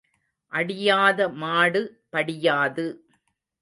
அடியாத 0.53 1.29
மாடு 1.35 1.81
படியாது. 2.11 2.87